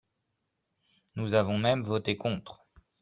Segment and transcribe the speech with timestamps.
[1.15, 2.65] Nous avons même voté contre.